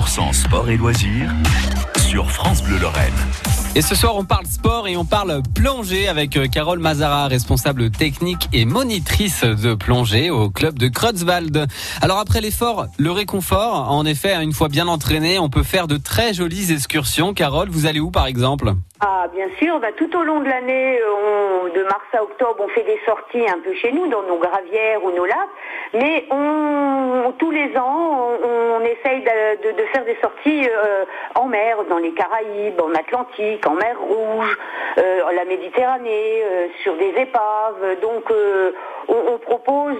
100% 0.00 0.32
sport 0.32 0.70
et 0.70 0.76
loisirs 0.76 1.30
sur 1.98 2.30
France 2.30 2.62
Bleu 2.62 2.78
Lorraine. 2.78 3.12
Et 3.76 3.82
ce 3.82 3.94
soir, 3.94 4.16
on 4.16 4.24
parle 4.24 4.46
sport 4.46 4.88
et 4.88 4.96
on 4.96 5.04
parle 5.04 5.42
plongée 5.54 6.08
avec 6.08 6.36
euh, 6.36 6.46
Carole 6.52 6.80
Mazara, 6.80 7.28
responsable 7.28 7.92
technique 7.92 8.48
et 8.52 8.64
monitrice 8.64 9.44
de 9.44 9.74
plongée 9.74 10.28
au 10.28 10.50
club 10.50 10.76
de 10.76 10.88
Kreuzwald. 10.88 11.68
Alors 12.02 12.18
après 12.18 12.40
l'effort, 12.40 12.86
le 12.98 13.12
réconfort, 13.12 13.92
en 13.92 14.04
effet, 14.04 14.34
une 14.42 14.52
fois 14.52 14.66
bien 14.66 14.88
entraîné, 14.88 15.38
on 15.38 15.48
peut 15.48 15.62
faire 15.62 15.86
de 15.86 15.98
très 15.98 16.34
jolies 16.34 16.72
excursions. 16.72 17.32
Carole, 17.32 17.68
vous 17.68 17.86
allez 17.86 18.00
où 18.00 18.10
par 18.10 18.26
exemple? 18.26 18.72
Ah, 19.02 19.28
bien 19.34 19.46
sûr, 19.58 19.80
bah, 19.80 19.92
tout 19.96 20.14
au 20.14 20.24
long 20.24 20.40
de 20.40 20.48
l'année, 20.48 20.98
de 21.74 21.82
mars 21.84 22.04
à 22.12 22.22
octobre, 22.22 22.56
on 22.58 22.68
fait 22.68 22.82
des 22.82 23.00
sorties 23.06 23.48
un 23.48 23.58
peu 23.64 23.72
chez 23.74 23.92
nous, 23.92 24.06
dans 24.08 24.22
nos 24.22 24.38
gravières 24.38 25.02
ou 25.02 25.10
nos 25.10 25.24
lacs, 25.24 25.38
mais 25.94 26.26
on, 26.30 27.32
tous 27.38 27.50
les 27.50 27.74
ans, 27.78 28.28
on, 28.44 28.80
essaye 28.80 29.22
de, 29.22 29.72
de, 29.72 29.84
faire 29.92 30.04
des 30.04 30.16
sorties 30.20 30.68
euh, 30.68 31.04
en 31.34 31.46
mer, 31.46 31.78
dans 31.88 31.98
les 31.98 32.12
Caraïbes, 32.12 32.80
en 32.80 32.94
Atlantique, 32.94 33.59
en 33.66 33.74
mer 33.74 33.96
Rouge, 34.00 34.56
euh, 34.98 35.32
la 35.34 35.44
Méditerranée, 35.44 36.42
euh, 36.42 36.66
sur 36.82 36.96
des 36.96 37.12
épaves. 37.16 38.00
Donc, 38.02 38.24
on, 39.08 39.14
on, 39.34 39.38
propose 39.38 39.96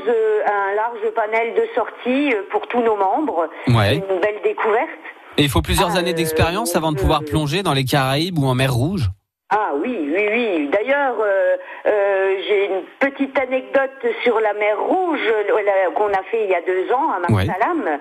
un 0.46 0.74
large 0.74 1.10
panel 1.14 1.55
de 1.55 1.66
sorties 1.74 2.34
pour 2.50 2.66
tous 2.69 2.80
nos 2.80 2.96
membres. 2.96 3.48
Une 3.66 4.20
belle 4.20 4.41
découverte. 4.45 4.88
Et 5.36 5.42
il 5.42 5.48
faut 5.48 5.62
plusieurs 5.62 5.96
années 5.96 6.12
d'expérience 6.12 6.77
avant 6.77 6.92
de 6.92 6.98
pouvoir 6.98 7.23
plonger 7.24 7.62
dans 7.62 7.73
les 7.73 7.84
Caraïbes 7.84 8.38
ou 8.38 8.46
en 8.46 8.55
mer 8.55 8.73
Rouge 8.73 9.10
ah 9.53 9.73
oui, 9.75 10.09
oui, 10.15 10.29
oui. 10.31 10.69
D'ailleurs, 10.69 11.17
euh, 11.21 11.57
euh, 11.87 12.37
j'ai 12.47 12.67
une 12.67 12.83
petite 13.01 13.37
anecdote 13.37 14.07
sur 14.23 14.39
la 14.39 14.53
mer 14.55 14.81
Rouge 14.81 15.19
qu'on 15.97 16.07
a 16.07 16.23
fait 16.31 16.45
il 16.45 16.51
y 16.51 16.55
a 16.55 16.61
deux 16.61 16.93
ans 16.93 17.11
à 17.11 17.19
Marsalam. 17.19 17.99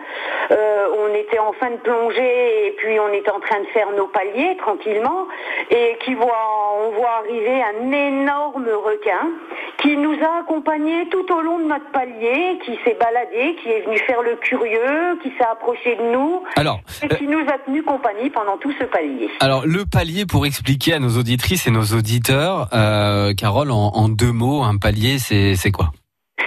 Euh, 0.52 0.88
on 0.99 1.12
était 1.16 1.39
en 1.39 1.52
fin 1.53 1.72
de 1.72 1.77
plongée 1.77 2.67
et 2.67 2.72
puis 2.73 2.99
on 2.99 3.12
était 3.13 3.31
en 3.31 3.39
train 3.39 3.62
de 3.62 3.66
faire 3.67 3.89
nos 3.94 4.05
paliers 4.05 4.58
tranquillement 4.58 5.27
et 5.72 5.97
qui 6.02 6.14
voit, 6.14 6.38
on 6.83 6.91
voit 6.91 7.23
arriver 7.23 7.63
un 7.63 7.91
énorme 7.91 8.69
requin 8.69 9.31
qui 9.81 9.95
nous 9.97 10.13
a 10.13 10.41
accompagnés 10.41 11.08
tout 11.09 11.25
au 11.33 11.41
long 11.41 11.59
de 11.59 11.63
notre 11.63 11.89
palier, 11.91 12.59
qui 12.66 12.77
s'est 12.83 12.97
baladé, 12.99 13.55
qui 13.61 13.69
est 13.69 13.85
venu 13.85 13.97
faire 13.99 14.22
le 14.22 14.35
curieux, 14.35 15.17
qui 15.23 15.30
s'est 15.38 15.47
approché 15.49 15.95
de 15.95 16.11
nous 16.11 16.44
alors, 16.55 16.81
et 17.02 17.08
qui 17.08 17.27
nous 17.27 17.39
a 17.39 17.58
tenu 17.66 17.81
compagnie 17.83 18.30
pendant 18.30 18.57
tout 18.57 18.73
ce 18.80 18.83
palier. 18.85 19.30
Alors 19.39 19.66
le 19.66 19.85
palier, 19.85 20.25
pour 20.25 20.45
expliquer 20.45 20.94
à 20.94 21.00
nos 21.00 21.17
auditeurs 21.17 21.39
et 21.66 21.72
nos 21.72 21.85
auditeurs. 21.95 22.67
Euh, 22.73 23.33
Carole, 23.33 23.72
en, 23.72 24.09
deux 24.09 24.31
mots, 24.31 24.63
un 24.63 24.77
palier, 24.77 25.17
c'est 25.19 25.72
quoi? 25.72 25.91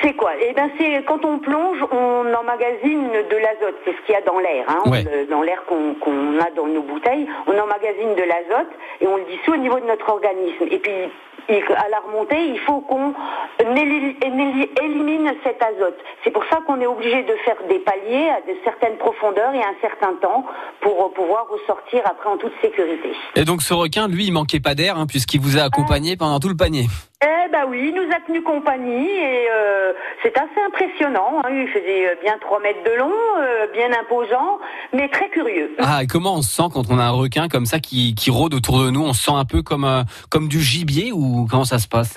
C'est 0.02 0.14
quoi 0.14 0.32
Eh 0.40 0.52
ben, 0.52 0.70
c'est 0.78 1.04
quand 1.04 1.24
on 1.24 1.38
plonge, 1.38 1.78
on 1.90 2.34
emmagasine 2.34 3.10
de 3.30 3.36
l'azote. 3.36 3.76
C'est 3.84 3.92
ce 3.92 4.06
qu'il 4.06 4.14
y 4.14 4.16
a 4.16 4.22
dans 4.22 4.38
l'air, 4.38 4.64
hein, 4.68 4.82
dans 5.30 5.42
l'air 5.42 5.62
qu'on 5.66 6.38
a 6.40 6.50
dans 6.56 6.66
nos 6.66 6.82
bouteilles. 6.82 7.26
On 7.46 7.58
emmagasine 7.58 8.14
de 8.14 8.22
l'azote 8.22 8.72
et 9.00 9.06
on 9.06 9.16
le 9.16 9.24
dissout 9.24 9.52
au 9.52 9.56
niveau 9.56 9.78
de 9.78 9.86
notre 9.86 10.08
organisme. 10.08 10.66
Et 10.70 10.78
puis 10.78 11.10
à 11.48 11.88
la 11.88 12.00
remontée, 12.00 12.46
il 12.46 12.58
faut 12.60 12.80
qu'on 12.80 13.14
élimine 13.60 15.32
cet 15.44 15.62
azote. 15.62 15.98
C'est 16.24 16.30
pour 16.30 16.44
ça 16.44 16.60
qu'on 16.66 16.80
est 16.80 16.86
obligé 16.86 17.22
de 17.22 17.34
faire 17.44 17.56
des 17.68 17.78
paliers 17.80 18.30
à 18.30 18.40
de 18.40 18.56
certaines 18.64 18.96
profondeurs 18.96 19.54
et 19.54 19.60
à 19.60 19.68
un 19.68 19.80
certain 19.80 20.14
temps 20.20 20.44
pour 20.80 21.12
pouvoir 21.12 21.46
ressortir 21.48 22.02
après 22.04 22.28
en 22.28 22.36
toute 22.36 22.52
sécurité. 22.60 23.12
Et 23.36 23.44
donc 23.44 23.62
ce 23.62 23.74
requin, 23.74 24.08
lui, 24.08 24.26
il 24.26 24.32
manquait 24.32 24.60
pas 24.60 24.74
d'air 24.74 24.96
hein, 24.96 25.06
puisqu'il 25.06 25.40
vous 25.40 25.58
a 25.58 25.62
accompagné 25.62 26.16
pendant 26.16 26.38
tout 26.38 26.48
le 26.48 26.56
panier. 26.56 26.86
Eh 27.24 27.48
ben 27.52 27.66
oui, 27.68 27.90
il 27.90 27.94
nous 27.94 28.10
a 28.12 28.18
tenu 28.26 28.42
compagnie 28.42 29.06
et 29.06 29.46
euh, 29.48 29.92
c'est 30.24 30.36
assez 30.36 30.60
impressionnant. 30.66 31.40
Hein. 31.44 31.50
Il 31.52 31.68
faisait 31.68 32.08
euh, 32.08 32.14
bien 32.20 32.36
3 32.40 32.60
mètres 32.60 32.82
de 32.84 32.98
long, 32.98 33.12
euh, 33.38 33.68
bien 33.72 33.90
imposant, 33.92 34.58
mais 34.92 35.08
très 35.08 35.28
curieux. 35.28 35.70
Ah, 35.84 36.02
et 36.02 36.06
comment 36.06 36.36
on 36.36 36.42
se 36.42 36.50
sent 36.50 36.62
quand 36.72 36.84
on 36.90 36.98
a 36.98 37.04
un 37.04 37.10
requin 37.10 37.48
comme 37.48 37.66
ça 37.66 37.78
qui, 37.78 38.14
qui 38.14 38.30
rôde 38.30 38.54
autour 38.54 38.82
de 38.82 38.90
nous? 38.90 39.02
On 39.02 39.12
se 39.12 39.24
sent 39.24 39.32
un 39.34 39.44
peu 39.44 39.62
comme, 39.62 40.04
comme 40.30 40.48
du 40.48 40.60
gibier 40.60 41.12
ou 41.12 41.46
comment 41.50 41.64
ça 41.64 41.78
se 41.78 41.86
passe? 41.86 42.14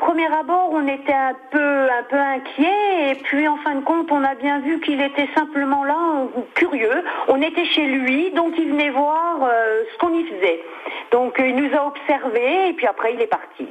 Premier 0.00 0.26
abord, 0.32 0.70
on 0.72 0.86
était 0.88 1.12
un 1.12 1.34
peu, 1.50 1.88
un 1.90 2.02
peu 2.08 2.16
inquiet 2.16 3.10
et 3.10 3.14
puis 3.14 3.46
en 3.46 3.56
fin 3.58 3.76
de 3.76 3.84
compte, 3.84 4.10
on 4.10 4.24
a 4.24 4.34
bien 4.34 4.60
vu 4.60 4.80
qu'il 4.80 5.00
était 5.00 5.28
simplement 5.34 5.84
là, 5.84 6.26
curieux. 6.54 7.04
On 7.28 7.40
était 7.40 7.66
chez 7.66 7.86
lui, 7.86 8.30
donc 8.32 8.54
il 8.58 8.70
venait 8.70 8.90
voir 8.90 9.48
ce 9.92 9.98
qu'on 9.98 10.14
y 10.14 10.24
faisait. 10.24 10.60
Donc 11.12 11.36
il 11.38 11.54
nous 11.54 11.76
a 11.76 11.86
observés 11.86 12.68
et 12.68 12.72
puis 12.72 12.86
après 12.86 13.14
il 13.14 13.20
est 13.20 13.26
parti. 13.26 13.68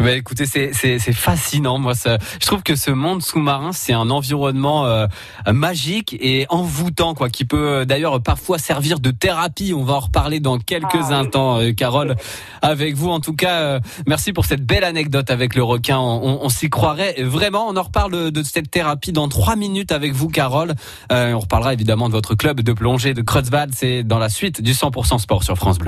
Bah, 0.00 0.12
écoutez, 0.12 0.46
c'est 0.46 1.12
fascinant. 1.12 1.78
Moi, 1.78 1.94
ça, 1.94 2.16
je 2.40 2.46
trouve 2.46 2.62
que 2.62 2.74
ce 2.74 2.90
monde 2.90 3.22
sous-marin, 3.22 3.72
c'est 3.72 3.92
un 3.92 4.08
environnement 4.08 4.86
euh, 4.86 5.06
magique 5.52 6.16
et 6.18 6.46
envoûtant, 6.48 7.12
quoi, 7.12 7.28
qui 7.28 7.44
peut 7.44 7.68
euh, 7.68 7.84
d'ailleurs 7.84 8.22
parfois 8.22 8.56
servir 8.56 8.98
de 8.98 9.10
thérapie. 9.10 9.74
On 9.76 9.84
va 9.84 9.94
en 9.94 10.00
reparler 10.00 10.40
dans 10.40 10.58
quelques 10.58 11.10
ah 11.10 11.18
instants, 11.18 11.60
euh, 11.60 11.72
Carole, 11.72 12.16
avec 12.62 12.96
vous. 12.96 13.10
En 13.10 13.20
tout 13.20 13.34
cas, 13.34 13.80
merci 14.06 14.32
pour 14.32 14.46
cette 14.46 14.64
belle 14.64 14.84
anecdote 14.84 15.30
avec 15.30 15.54
le 15.54 15.62
requin. 15.62 15.98
On, 15.98 16.40
on 16.42 16.48
s'y 16.48 16.70
croirait 16.70 17.16
vraiment. 17.22 17.68
On 17.68 17.76
en 17.76 17.82
reparle 17.82 18.30
de, 18.30 18.42
cette 18.42 18.70
thérapie 18.70 19.12
dans 19.12 19.28
trois 19.28 19.54
minutes 19.54 19.92
avec 19.92 20.14
vous, 20.14 20.28
Carole. 20.28 20.74
on 21.10 21.38
reparlera 21.38 21.74
évidemment 21.74 22.08
de 22.08 22.14
votre 22.14 22.34
club 22.34 22.62
de 22.62 22.72
plongée 22.72 23.12
de 23.12 23.20
Kreuzbad. 23.20 23.72
C'est 23.74 24.02
dans 24.02 24.18
la 24.18 24.30
suite 24.30 24.62
du 24.62 24.72
100% 24.72 25.18
sport 25.18 25.42
sur 25.42 25.56
France 25.56 25.78
Bleu. 25.78 25.78